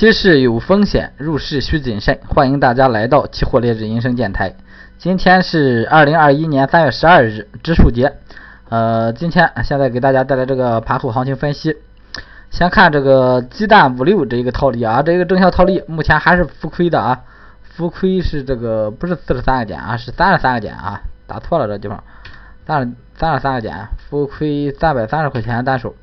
[0.00, 2.20] 期市有风险，入市需谨慎。
[2.26, 4.54] 欢迎大家来到期货烈日银声电台。
[4.96, 8.14] 今天是二零二一年三月十二日，植树节。
[8.70, 11.76] 呃，今天现在给大家带来这个盘后行情分析。
[12.50, 17.20] 先看这个鸡蛋五六这一个套利啊，这一个正向套利目前还是浮亏的啊，
[17.62, 22.02] 浮亏是这个不是四十三个点啊，是三十三个点啊，打错了这地方，
[22.66, 23.76] 三十三十三个点，
[24.08, 25.94] 浮亏三百三十块钱单手。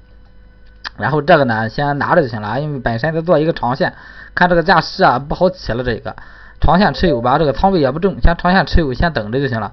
[0.97, 3.93] 然后这个呢，先拿着就行了，因为本身在做一个长线，
[4.35, 6.15] 看这个架势啊不好起了，这个
[6.59, 9.71] 长线持有吧，这个仓位也不重，先长线持有，先等着就行了。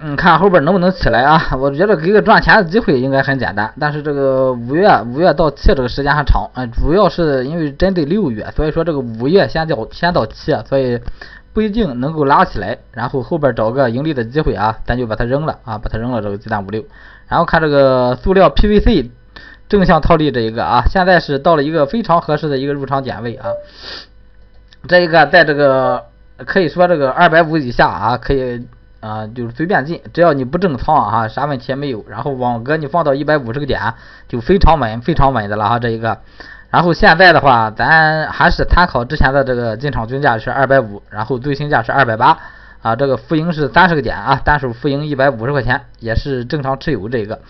[0.00, 1.56] 嗯， 看后边能不能起来啊？
[1.58, 11.00] 我觉得给个赚钱的机会应该很简单，但是这个五月五月到期这个时间还长，嗯，主要是因为针对六月，所以说这个五月先到先到期，所以
[11.52, 16.84] 不一定能够拉起来，然后后边找个盈利的机会啊，咱就把它扔了啊，把它扔了这个鸡蛋五六。
[17.26, 19.10] 然后看这个塑料 PVC
[19.68, 23.48] 正向套利这一个啊，现在是到了一个非常合适的一个入场点位啊。
[24.86, 26.04] 这一个在这个
[26.46, 28.64] 可以说这个二百五以下啊，可以
[29.00, 32.04] 啊就是随便进，只要你不正仓啊，啥问题也没有。
[32.08, 33.94] 然后网格你放到一百五十个点
[34.28, 36.18] 就非常稳非常稳的了哈这一个。
[36.70, 42.38] 然后现在的话，咱还是参考之前的这个进场均价是二百五，然后最新价是二百八。
[42.80, 47.40] 啊，这个浮盈是三十个点啊，单手浮盈一百五十块钱，也是正常持有这个。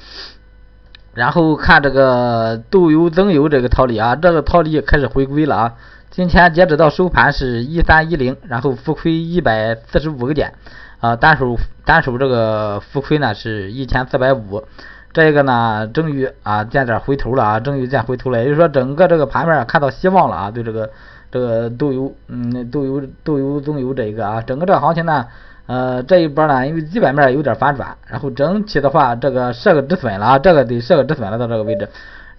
[1.12, 5.74] 然后看这个豆油增油这个套利啊，这个套利开始回归了啊。
[6.10, 10.54] 今天截止到收盘是一三一零，然后浮亏一百四十五个点
[11.00, 14.64] 啊，单手单手这个浮亏呢是一千四百五，
[15.12, 20.90] 这个呢终于啊见点回头了啊，终于见回头了，也就是说整个这个盘面看到希望了啊，对这个。
[21.30, 25.26] 这个豆油，嗯，豆油豆油棕油这一个啊，整个这个行情呢，
[25.66, 31.86] 呃，这一波呢，因为基本面有点反转，然后整体的话，这个设个止损了啊，这个得设个止损了到这个位置，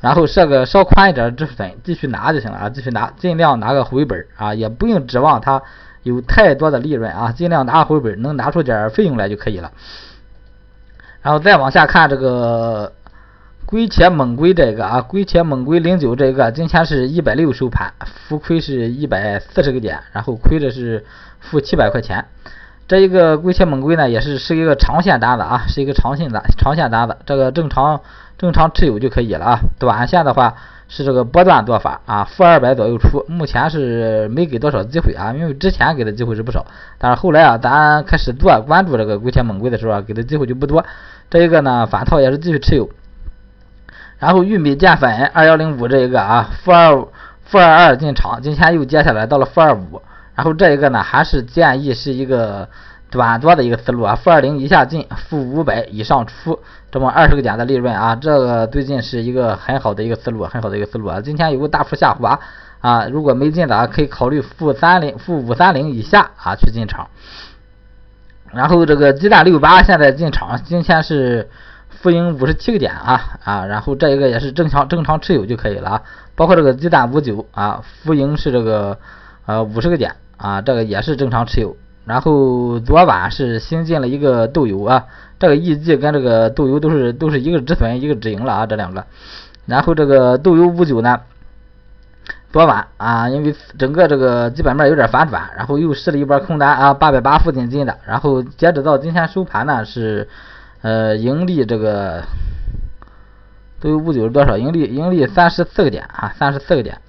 [0.01, 5.61] 然后设个稍宽一点止损，继续拿就行了啊，继续拿，尽量拿个回本啊，也不用指望它
[6.01, 9.71] 有太多的利润啊，尽量拿回本，能拿出点费用来就可以了。
[11.21, 12.93] 然后再往下看这个。
[13.65, 17.93] 龟且猛龟这个啊，龟且猛龟零九这个，今天是一百六收盘，
[18.27, 21.05] 浮亏是一百四十个点，然后亏的是
[21.39, 22.25] 负七百块钱。
[22.87, 28.01] 这一个龟且猛龟呢，也是是一个长线单子啊，是一个长线单，长线单子，这个正常
[28.39, 29.59] 正常持有就可以了啊。
[29.77, 30.55] 短线的话
[30.89, 36.65] 是这个波段做法啊，负二百左右出，目前是没给多少机会啊，因为之前给的机会是不少，
[36.97, 40.83] 但是后来啊，咱开始做关注这个龟田猛龟的时候啊，给的机会就不多。
[41.29, 42.89] 这一个呢，反套也是继续持有。
[44.17, 47.07] 然后玉米淀粉二幺零五这一个啊，负二
[47.45, 50.01] 负二二进场，今天又接下来到了负二五，
[50.33, 52.67] 然后这一个呢还是建议是一个
[53.11, 56.59] 短多的一个思路啊，负二零以下进，负五百以上出，
[56.91, 62.39] 这么二十个点的利润啊，这个最近是一个很好的一个思路，很好的一个思路啊，今天有个大幅下滑
[62.81, 67.09] 啊，如果没进的啊，可以考虑负三零负五三零以下啊去进场，
[68.53, 71.49] 然后这个鸡蛋六八现在进场，今天是。
[72.01, 76.01] 浮盈五十七个点啊啊，然后这一个也是正常正常持有就可以了啊，
[76.33, 78.97] 包括这个鸡蛋五九啊，浮盈是这个
[79.45, 81.75] 呃五十个点啊，这个也是正常持有。
[82.09, 85.05] 然后昨晚是新进了一个豆油啊，
[85.37, 89.05] 这个 EG 跟这个豆油都是都是一个止损一个止盈了啊，这两个。
[89.67, 91.21] 然后这个豆油五九呢，
[92.51, 100.27] 昨晚啊，因为整个这个基本面有点反转，然后又试了一波空单啊，八百八附近进的，然后截止到今天收盘呢是。
[100.81, 102.23] 呃，盈利这个
[103.81, 104.57] 都有五九是多少？
[104.57, 106.99] 盈利盈利三十四个点啊，三十四个点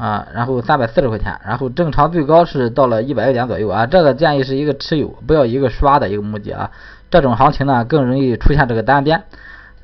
[0.00, 3.84] 啊，然后三百四十块钱，然后正常最高是到了一百个点左右啊。
[3.84, 6.70] 这个建议是一个持有，不要一个刷的一个目的啊。
[7.10, 9.22] 这种行情呢，更容易出现这个单边。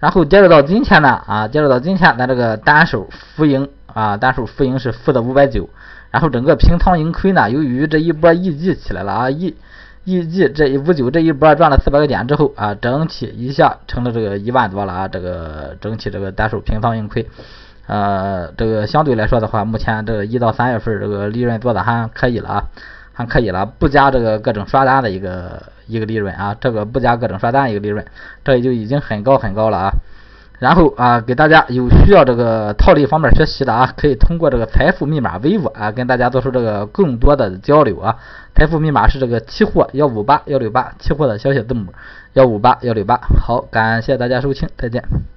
[0.01, 5.69] 然后接着到今天呢啊，接着到今天咱这个单手浮盈啊，单手浮盈是负的五百九，
[6.11, 9.55] 然后整个平仓盈亏呢，由于这一波溢价起来了啊，溢。
[10.09, 17.29] 一季这一五九这一波赚了四百个点之后啊，整体一下成了这个一万多了啊，这个整体这个单手平仓盈亏，
[17.87, 22.65] 呃，这个相对来说的话，目前这个一到三月份这个利润做的还可以了啊，
[23.13, 28.05] 还可以了，不加这个各种刷单的一个一个利润啊，这个不加各种刷单一个利润，
[28.45, 29.91] 这也就已经很高很高了啊。
[30.59, 38.17] 然后啊，给大家有需要这个套利方面学习的啊，可以通过这个财富密码 vivo 啊，跟大家做出这个更多的交流啊。
[38.55, 41.93] 财富密码是这个期货幺五八幺六八，期货的小写字母
[42.33, 43.17] 幺五八幺六八。
[43.39, 45.36] 好，感谢大家收听，再见。